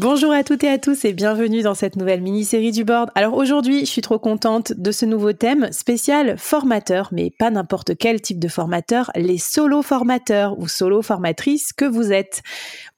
[0.00, 3.10] Bonjour à toutes et à tous et bienvenue dans cette nouvelle mini-série du board.
[3.16, 7.98] Alors aujourd'hui, je suis trop contente de ce nouveau thème spécial formateur, mais pas n'importe
[7.98, 12.42] quel type de formateur, les solo formateurs ou solo formatrices que vous êtes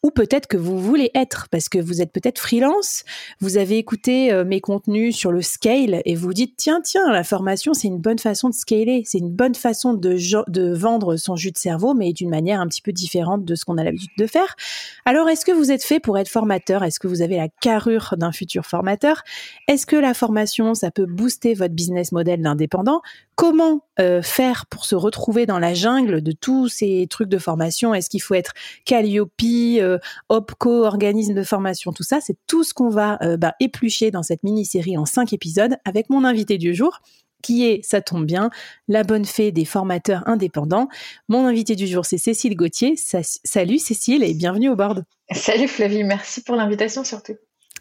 [0.03, 3.05] ou peut-être que vous voulez être parce que vous êtes peut-être freelance,
[3.41, 7.25] vous avez écouté euh, mes contenus sur le scale et vous dites tiens tiens la
[7.25, 10.17] formation c'est une bonne façon de scaler, c'est une bonne façon de,
[10.51, 13.65] de vendre son jus de cerveau mais d'une manière un petit peu différente de ce
[13.65, 14.57] qu'on a l'habitude de faire.
[15.05, 16.83] Alors est-ce que vous êtes fait pour être formateur?
[16.83, 19.23] Est-ce que vous avez la carrure d'un futur formateur?
[19.69, 23.03] Est-ce que la formation ça peut booster votre business model d'indépendant?
[23.37, 27.95] Comment euh, faire pour se retrouver dans la jungle de tous ces trucs de formation?
[27.95, 28.53] Est-ce qu'il faut être
[28.85, 29.99] Calliope euh,
[30.29, 34.23] OPCO, organisme de formation, tout ça, c'est tout ce qu'on va euh, bah, éplucher dans
[34.23, 37.01] cette mini-série en cinq épisodes avec mon invité du jour
[37.43, 38.51] qui est, ça tombe bien,
[38.87, 40.89] la bonne fée des formateurs indépendants.
[41.29, 42.97] Mon invité du jour, c'est Cécile Gauthier.
[42.97, 45.05] salut Cécile et bienvenue au board.
[45.33, 47.37] Salut Flavie, merci pour l'invitation surtout.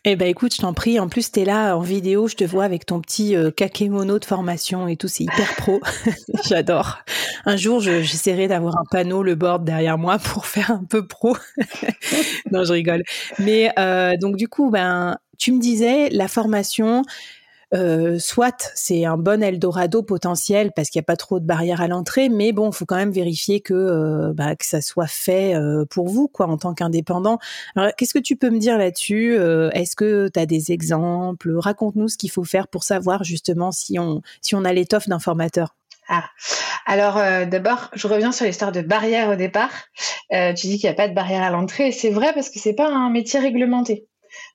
[0.06, 1.00] Eh ben écoute, je t'en prie.
[1.00, 4.18] En plus, tu es là en vidéo, je te vois avec ton petit euh, kakémono
[4.18, 5.82] de formation et tout, c'est hyper pro.
[6.48, 7.00] J'adore.
[7.46, 11.36] Un jour, j'essaierai d'avoir un panneau, le board derrière moi pour faire un peu pro.
[12.52, 13.04] non, je rigole.
[13.40, 17.04] Mais euh, donc du coup, ben, tu me disais la formation,
[17.74, 21.82] euh, soit c'est un bon Eldorado potentiel parce qu'il n'y a pas trop de barrières
[21.82, 25.56] à l'entrée, mais bon, faut quand même vérifier que euh, bah, que ça soit fait
[25.56, 27.38] euh, pour vous, quoi, en tant qu'indépendant.
[27.76, 29.36] Alors, qu'est-ce que tu peux me dire là-dessus
[29.74, 31.56] Est-ce que tu as des exemples?
[31.58, 35.20] Raconte-nous ce qu'il faut faire pour savoir justement si on si on a l'étoffe d'un
[35.20, 35.76] formateur.
[36.08, 36.26] Ah.
[36.88, 37.16] Alors
[37.48, 39.72] d'abord, je reviens sur l'histoire de barrières au départ.
[40.32, 42.74] tu dis qu'il n'y a pas de barrière à l'entrée, c'est vrai parce que c'est
[42.74, 44.08] pas un métier réglementé.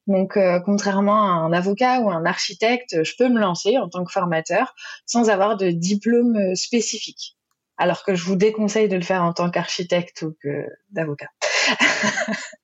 [0.07, 4.05] Donc, euh, contrairement à un avocat ou un architecte, je peux me lancer en tant
[4.05, 4.75] que formateur
[5.07, 7.37] sans avoir de diplôme euh, spécifique.
[7.77, 11.29] Alors que je vous déconseille de le faire en tant qu'architecte ou que d'avocat.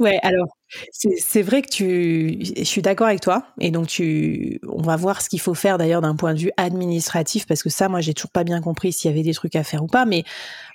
[0.00, 0.46] ouais, alors
[0.90, 5.20] c'est vrai que tu, je suis d'accord avec toi, et donc tu, on va voir
[5.20, 8.14] ce qu'il faut faire d'ailleurs d'un point de vue administratif, parce que ça, moi, j'ai
[8.14, 10.06] toujours pas bien compris s'il y avait des trucs à faire ou pas.
[10.06, 10.24] Mais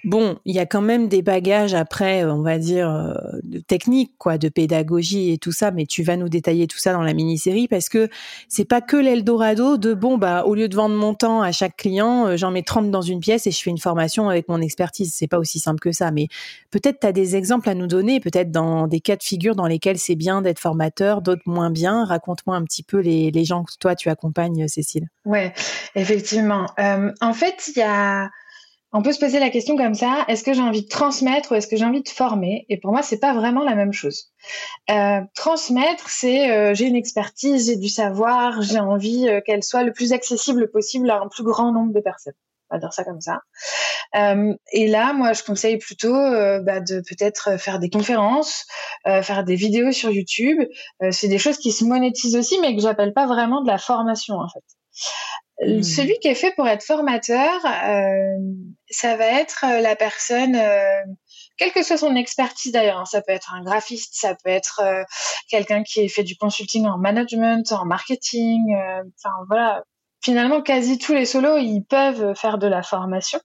[0.03, 3.13] bon, il y a quand même des bagages après, on va dire, euh,
[3.43, 5.71] de technique, quoi, de pédagogie et tout ça.
[5.71, 8.07] Mais tu vas nous détailler tout ça dans la mini-série, parce que
[8.47, 11.75] c'est pas que l'Eldorado de bon, bah, au lieu de vendre mon temps à chaque
[11.75, 14.61] client, euh, j'en mets 30 dans une pièce et je fais une formation avec mon
[14.61, 15.13] expertise.
[15.13, 16.11] C'est pas aussi simple que ça.
[16.11, 16.27] Mais
[16.69, 19.67] peut-être tu as des exemples à nous donner, peut-être dans des cas de figure dans
[19.67, 22.05] lesquels c'est bien d'être formateur, d'autres moins bien.
[22.05, 25.07] Raconte-moi un petit peu les, gens que toi tu accompagnes, Cécile.
[25.25, 25.53] Ouais,
[25.95, 26.67] effectivement.
[26.79, 28.29] Euh, en fait, il y a
[28.93, 31.55] on peut se poser la question comme ça est-ce que j'ai envie de transmettre ou
[31.55, 32.65] est-ce que j'ai envie de former?
[32.69, 34.31] Et pour moi, c'est pas vraiment la même chose.
[34.89, 39.91] Euh, transmettre, c'est euh, j'ai une expertise, j'ai du savoir, j'ai envie qu'elle soit le
[39.91, 42.33] plus accessible possible à un plus grand nombre de personnes
[42.69, 43.41] on va dire ça comme ça.
[44.15, 48.65] Euh, et là, moi, je conseille plutôt euh, bah, de peut-être faire des conférences,
[49.07, 50.59] euh, faire des vidéos sur YouTube.
[51.11, 54.35] c'est des choses qui se monétisent aussi, mais que j'appelle pas vraiment de la formation
[54.35, 54.63] en fait.
[55.59, 55.81] Hmm.
[55.81, 57.61] Celui qui est fait pour être formateur,
[58.89, 60.55] ça va être la personne,
[61.57, 62.99] quelle que soit son expertise d'ailleurs.
[62.99, 63.05] Hein.
[63.05, 64.81] ça peut être un graphiste, ça peut être
[65.49, 68.75] quelqu'un qui ait fait du consulting en management, en marketing.
[68.75, 69.83] Enfin voilà,
[70.21, 73.39] finalement, quasi tous les solos, ils peuvent faire de la formation,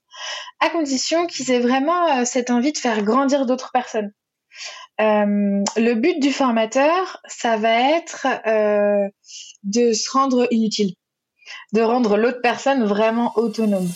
[0.59, 4.11] à condition qu'ils aient vraiment euh, cette envie de faire grandir d'autres personnes.
[4.99, 8.27] le but du formateur, ça va être
[9.63, 10.93] de se rendre inutile,
[11.73, 13.89] de rendre l'autre personne vraiment autonome.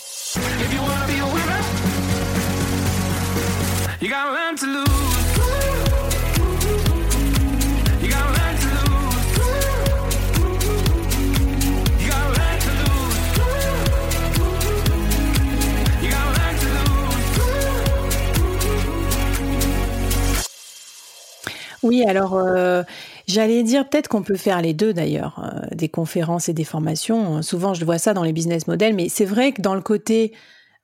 [21.88, 22.84] Oui, alors euh,
[23.28, 27.42] j'allais dire peut-être qu'on peut faire les deux d'ailleurs, euh, des conférences et des formations.
[27.42, 30.34] Souvent, je vois ça dans les business models, mais c'est vrai que dans le côté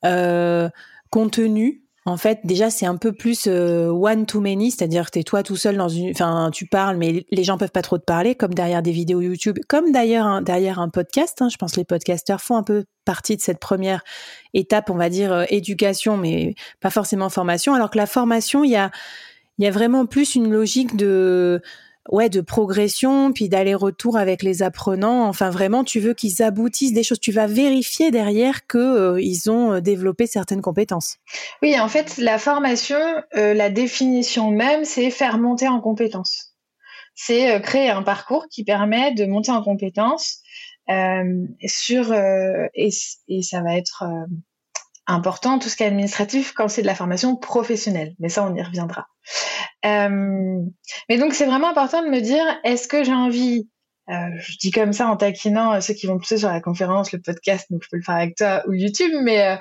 [0.06, 0.70] euh,
[1.10, 5.24] contenu, en fait, déjà, c'est un peu plus one to many, c'est-à-dire que tu es
[5.24, 8.04] toi tout seul dans une, enfin, tu parles, mais les gens peuvent pas trop te
[8.04, 11.42] parler, comme derrière des vidéos YouTube, comme d'ailleurs derrière un podcast.
[11.42, 11.48] Hein.
[11.50, 14.04] je pense que les podcasteurs font un peu partie de cette première
[14.54, 17.74] étape, on va dire éducation, mais pas forcément formation.
[17.74, 18.92] Alors que la formation, il y a
[19.58, 21.62] il y a vraiment plus une logique de
[22.10, 25.26] ouais de progression puis d'aller-retour avec les apprenants.
[25.26, 27.20] Enfin vraiment tu veux qu'ils aboutissent des choses.
[27.20, 31.18] Tu vas vérifier derrière que euh, ils ont euh, développé certaines compétences.
[31.62, 33.00] Oui en fait la formation
[33.38, 36.50] euh, la définition même c'est faire monter en compétences.
[37.16, 40.40] C'est créer un parcours qui permet de monter en compétences
[41.64, 42.90] sur et,
[43.28, 44.04] et, ça va être
[45.08, 48.16] important, tout ce qui est administratif, quand c'est de la formation professionnelle.
[48.20, 49.08] Mais ça, on y reviendra.
[49.86, 50.62] Euh,
[51.10, 53.68] mais donc, c'est vraiment important de me dire, est-ce que j'ai envie,
[54.10, 57.20] euh, je dis comme ça en taquinant ceux qui vont pousser sur la conférence, le
[57.20, 59.56] podcast, donc je peux le faire avec toi ou YouTube, mais euh,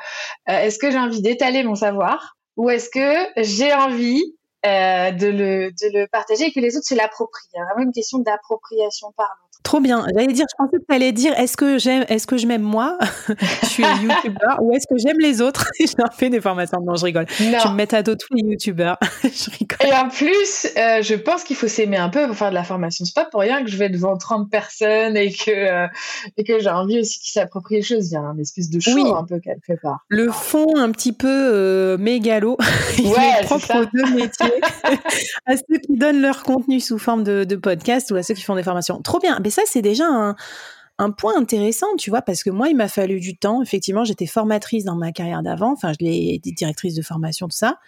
[0.47, 2.37] est-ce que j'ai envie d'étaler mon savoir?
[2.57, 4.23] Ou est-ce que j'ai envie
[4.65, 7.87] de, le, de le partager et que les autres se l'approprient Il y a vraiment
[7.87, 9.29] une question d'appropriation par
[9.63, 10.05] Trop bien.
[10.15, 12.63] J'allais dire, je pensais que tu allais dire, est-ce que j'aime, est-ce que je m'aime
[12.63, 12.99] moi?
[13.63, 15.71] Je suis youtubeur ou est-ce que j'aime les autres?
[15.79, 16.81] Je leur fais des formations.
[16.85, 17.27] Non, je rigole.
[17.39, 18.99] Je me mets à dos tous les youtubeurs.
[19.23, 19.79] je rigole.
[19.87, 22.65] Et en plus, euh, je pense qu'il faut s'aimer un peu pour faire de la
[22.65, 23.05] formation.
[23.05, 25.87] C'est pas pour rien que je vais devant 30 personnes et que, euh,
[26.37, 28.11] et que j'ai envie aussi qu'ils s'approprient les choses.
[28.11, 30.05] Il y a un espèce de show un peu qu'elle prépare.
[30.09, 32.57] Le fond un petit peu euh, mégalo.
[32.99, 34.52] Il est propre aux deux métiers.
[35.47, 38.57] à ceux qui donnent leur contenu sous forme de, podcast ou à ceux qui font
[38.57, 39.01] des formations.
[39.03, 39.39] Trop bien.
[39.43, 43.19] Mais ça, c'est déjà un, point intéressant, tu vois, parce que moi, il m'a fallu
[43.19, 43.63] du temps.
[43.63, 45.73] Effectivement, j'étais formatrice dans ma carrière d'avant.
[45.73, 47.79] Enfin, je l'ai directrice de formation, tout ça.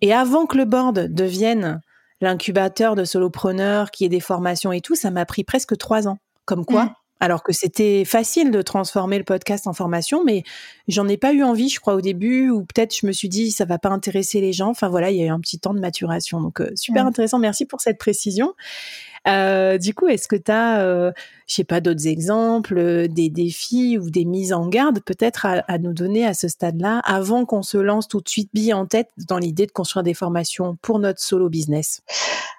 [0.00, 1.80] Et avant que le board devienne
[2.20, 6.18] l'incubateur de solopreneurs, qui ait des formations et tout, ça m'a pris presque trois ans.
[6.44, 6.94] Comme quoi, mmh.
[7.22, 10.42] Alors que c'était facile de transformer le podcast en formation, mais
[10.88, 13.52] j'en ai pas eu envie, je crois, au début, ou peut-être je me suis dit,
[13.52, 14.70] ça va pas intéresser les gens.
[14.70, 16.40] Enfin voilà, il y a eu un petit temps de maturation.
[16.40, 17.38] Donc, euh, super intéressant.
[17.38, 18.54] Merci pour cette précision.
[19.28, 21.12] Euh, du coup, est-ce que tu as, euh,
[21.46, 25.78] je sais pas, d'autres exemples, euh, des défis ou des mises en garde peut-être à,
[25.78, 29.10] nous donner à ce stade-là, avant qu'on se lance tout de suite bille en tête
[29.28, 32.02] dans l'idée de construire des formations pour notre solo business?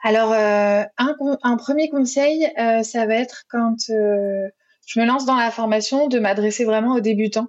[0.03, 2.47] Alors, un, un, premier conseil,
[2.83, 7.47] ça va être quand je me lance dans la formation, de m'adresser vraiment aux débutants.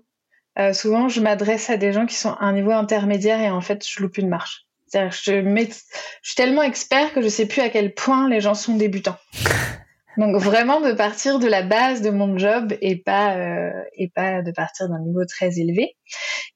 [0.72, 3.84] souvent, je m'adresse à des gens qui sont à un niveau intermédiaire et en fait,
[3.86, 4.64] je loupe une marche.
[4.94, 5.80] Je,
[6.22, 9.16] suis tellement expert que je sais plus à quel point les gens sont débutants.
[10.16, 14.42] Donc vraiment de partir de la base de mon job et pas euh, et pas
[14.42, 15.96] de partir d'un niveau très élevé.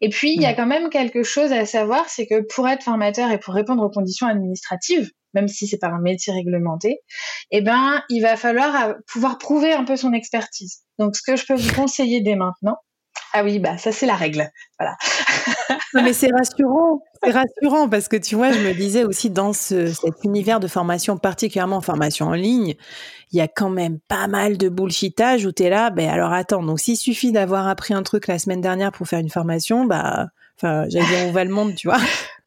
[0.00, 2.82] Et puis il y a quand même quelque chose à savoir, c'est que pour être
[2.82, 7.00] formateur et pour répondre aux conditions administratives, même si c'est pas un métier réglementé,
[7.50, 10.82] eh ben il va falloir euh, pouvoir prouver un peu son expertise.
[10.98, 12.76] Donc ce que je peux vous conseiller dès maintenant,
[13.32, 14.50] ah oui, bah ça c'est la règle.
[14.78, 14.96] Voilà.
[15.94, 19.86] Mais c'est rassurant, c'est rassurant parce que tu vois, je me disais aussi dans ce,
[19.86, 22.74] cet univers de formation, particulièrement formation en ligne,
[23.32, 26.62] il y a quand même pas mal de bullshitage où tu là, ben alors attends,
[26.62, 30.28] donc s'il suffit d'avoir appris un truc la semaine dernière pour faire une formation, bah
[30.56, 31.98] enfin, j'allais dire on va le monde, tu vois.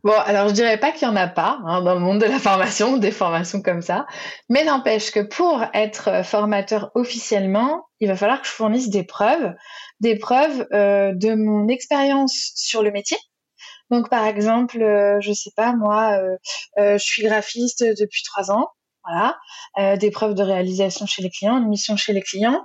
[0.03, 2.25] Bon, alors je dirais pas qu'il y en a pas hein, dans le monde de
[2.25, 4.07] la formation, des formations comme ça,
[4.49, 9.53] mais n'empêche que pour être formateur officiellement, il va falloir que je fournisse des preuves,
[9.99, 13.17] des preuves euh, de mon expérience sur le métier,
[13.91, 16.37] donc, par exemple, euh, je sais pas, moi, euh,
[16.79, 18.69] euh, je suis graphiste depuis trois ans.
[19.03, 22.63] Voilà, des preuves de réalisation chez les clients, une mission chez les clients.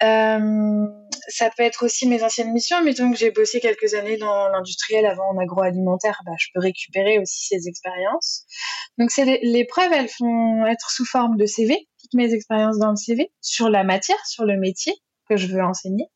[0.00, 5.04] ça peut être aussi mes anciennes missions, mais donc j'ai bossé quelques années dans l'industriel
[5.04, 8.44] avant en agroalimentaire, bah, je peux récupérer aussi ces expériences.
[8.98, 12.90] Donc c'est les preuves, elles font être sous forme de CV, toutes mes expériences dans
[12.90, 14.94] le CV, sur la matière, sur le métier
[15.28, 16.06] que je veux enseigner.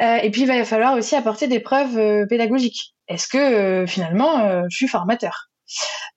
[0.00, 4.62] et puis il va falloir aussi apporter des preuves pédagogiques est-ce que euh, finalement euh,
[4.70, 5.49] je suis formateur?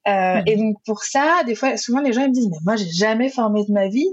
[0.08, 2.76] Euh, Et donc pour ça, des fois, souvent les gens ils me disent mais moi
[2.76, 4.10] j'ai jamais formé de ma vie.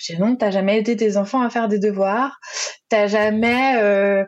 [0.00, 2.38] J'ai non, t'as jamais aidé tes enfants à faire des devoirs,
[2.88, 4.24] t'as jamais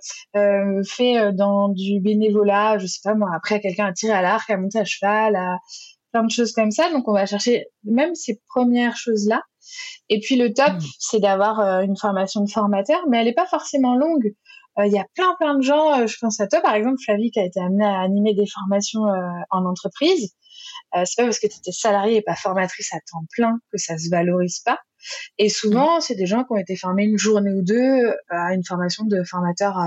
[0.84, 4.56] fait dans du bénévolat, je sais pas moi, après quelqu'un à tirer à l'arc, à
[4.56, 5.58] monter à cheval, à
[6.12, 6.90] plein de choses comme ça.
[6.90, 9.42] Donc, on va chercher même ces premières choses-là.
[10.08, 10.86] Et puis, le top, mmh.
[10.98, 14.32] c'est d'avoir euh, une formation de formateur, mais elle n'est pas forcément longue.
[14.78, 17.30] Euh, il y a plein, plein de gens, je pense à toi, par exemple, Flavie,
[17.30, 19.04] qui a été amenée à animer des formations
[19.50, 20.34] en entreprise.
[20.92, 23.98] C'est pas parce que tu étais salariée et pas formatrice à temps plein que ça
[23.98, 24.78] se valorise pas.
[25.38, 26.00] Et souvent, mmh.
[26.02, 29.22] c'est des gens qui ont été formés une journée ou deux à une formation de
[29.24, 29.78] formateur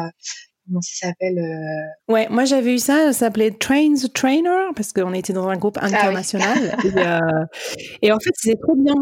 [0.65, 2.13] comment ça s'appelle euh...
[2.13, 5.57] Ouais, moi j'avais eu ça, ça s'appelait Train the Trainer parce qu'on était dans un
[5.57, 6.77] groupe ah international.
[6.83, 7.45] et, euh,
[8.01, 8.93] et, en fait, c'est trop bien.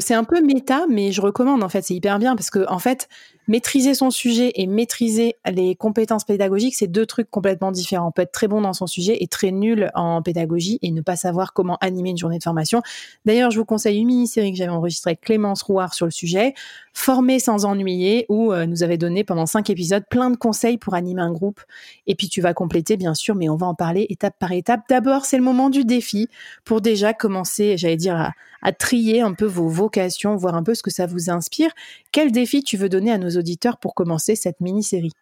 [0.00, 2.78] C'est un peu méta, mais je recommande en fait, c'est hyper bien parce que en
[2.78, 3.08] fait,
[3.48, 8.08] maîtriser son sujet et maîtriser les compétences pédagogiques, c'est deux trucs complètement différents.
[8.08, 11.00] On peut être très bon dans son sujet et très nul en pédagogie et ne
[11.00, 12.82] pas savoir comment animer une journée de formation.
[13.24, 16.54] D'ailleurs, je vous conseille une mini-série que j'avais enregistrée avec Clémence Rouard sur le sujet,
[16.96, 20.94] Former sans ennuyer, où euh, nous avait donné pendant cinq épisodes plein de conseils pour
[20.94, 21.60] animer un groupe.
[22.06, 24.82] Et puis tu vas compléter, bien sûr, mais on va en parler étape par étape.
[24.88, 26.28] D'abord, c'est le moment du défi
[26.64, 28.32] pour déjà commencer, j'allais dire, à,
[28.64, 31.70] à trier un peu vos vocations, voir un peu ce que ça vous inspire.
[32.10, 35.12] Quel défi tu veux donner à nos auditeurs pour commencer cette mini-série?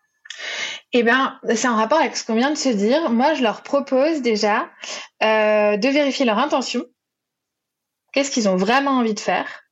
[0.92, 3.10] Eh bien, c'est en rapport avec ce qu'on vient de se dire.
[3.10, 4.70] Moi, je leur propose déjà
[5.22, 6.84] euh, de vérifier leur intention.
[8.12, 9.62] Qu'est-ce qu'ils ont vraiment envie de faire?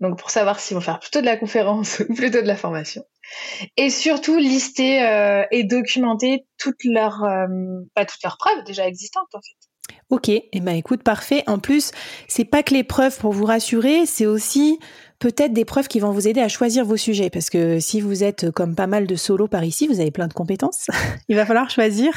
[0.00, 3.04] Donc, pour savoir s'ils vont faire plutôt de la conférence ou plutôt de la formation.
[3.76, 7.46] Et surtout, lister euh, et documenter toutes leurs, euh,
[7.94, 9.67] pas toutes leurs preuves déjà existantes, en fait.
[10.10, 11.42] Ok, et eh ben écoute, parfait.
[11.46, 11.92] En plus,
[12.28, 14.78] c'est pas que les preuves pour vous rassurer, c'est aussi
[15.18, 17.28] peut-être des preuves qui vont vous aider à choisir vos sujets.
[17.28, 20.28] Parce que si vous êtes comme pas mal de solos par ici, vous avez plein
[20.28, 20.86] de compétences.
[21.28, 22.10] Il va falloir choisir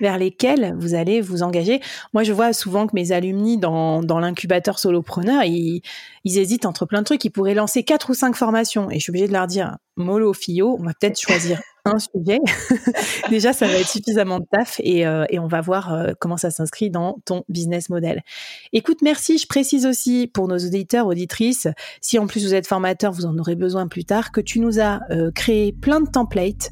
[0.00, 1.80] vers lesquelles vous allez vous engager.
[2.14, 5.82] Moi, je vois souvent que mes alumni dans, l'incubateur solopreneur, ils,
[6.24, 7.24] ils hésitent entre plein de trucs.
[7.24, 8.90] Ils pourraient lancer quatre ou cinq formations.
[8.90, 11.60] Et je suis obligée de leur dire, mollo, fio, on va peut-être choisir
[11.98, 12.38] sujet.
[13.30, 16.50] Déjà, ça va être suffisamment de taf et, euh, on va voir euh, comment ça
[16.50, 18.22] s'inscrit dans ton business model.
[18.72, 19.38] Écoute, merci.
[19.38, 21.68] Je précise aussi pour nos auditeurs, auditrices,
[22.00, 24.80] si en plus vous êtes formateur, vous en aurez besoin plus tard, que tu nous
[24.80, 26.70] as euh, créé plein de templates,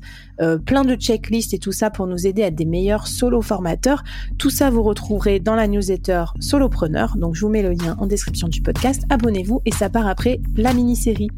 [0.64, 4.03] plein de checklists et tout ça pour nous aider à être des meilleurs solo formateurs.
[4.38, 7.17] Tout ça, vous retrouverez dans la newsletter Solopreneur.
[7.17, 9.05] Donc, je vous mets le lien en description du podcast.
[9.11, 11.29] Abonnez-vous et ça part après la mini-série.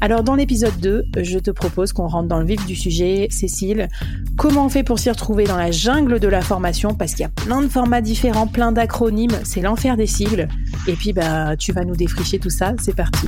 [0.00, 3.88] Alors, dans l'épisode 2, je te propose qu'on rentre dans le vif du sujet Cécile.
[4.36, 6.94] Comment on fait pour s'y retrouver dans la jungle de la formation?
[6.94, 10.48] Parce qu'il y a plein de formats différents, plein d'acronymes, c'est l'enfer des sigles.
[10.86, 12.72] Et puis, bah, tu vas nous défricher tout ça.
[12.78, 13.26] C'est parti.